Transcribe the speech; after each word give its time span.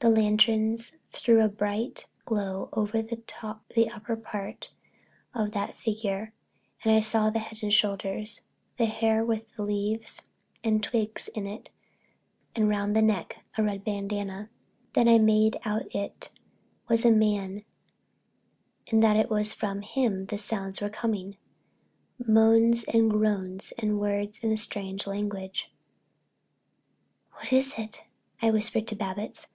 The 0.00 0.10
lanterns 0.10 0.92
threw 1.08 1.40
a 1.42 1.48
bright 1.48 2.04
glow 2.26 2.68
over 2.74 3.00
the 3.00 3.22
upper 3.94 4.14
part 4.14 4.70
of 5.32 5.52
that 5.52 5.74
figure, 5.74 6.34
and 6.84 6.92
I 6.94 7.00
saw 7.00 7.30
the 7.30 7.38
head 7.38 7.60
and 7.62 7.72
shoulders, 7.72 8.42
the 8.76 8.84
hair 8.84 9.24
with 9.24 9.46
leaves 9.58 10.20
and 10.62 10.82
twigs 10.82 11.28
in 11.28 11.46
it 11.46 11.70
and 12.54 12.68
round 12.68 12.94
the 12.94 13.00
neck 13.00 13.42
a 13.56 13.62
red 13.62 13.86
bandanna. 13.86 14.50
Then 14.92 15.08
I 15.08 15.16
made 15.16 15.56
out 15.64 15.86
it 15.94 16.28
was 16.90 17.06
a 17.06 17.10
man 17.10 17.64
and 18.90 19.02
that 19.02 19.16
it 19.16 19.30
was 19.30 19.54
from 19.54 19.80
him 19.80 20.26
the 20.26 20.36
sounds 20.36 20.82
were 20.82 20.90
coming—moans 20.90 22.84
and 22.84 23.10
groans 23.10 23.72
and 23.78 23.98
words 23.98 24.44
in 24.44 24.52
a 24.52 24.58
strange 24.58 25.06
language. 25.06 25.72
"What 27.32 27.50
is 27.50 27.76
it?" 27.78 28.02
I 28.42 28.50
whispered 28.50 28.86
to 28.88 28.94
Babbitts. 28.94 29.46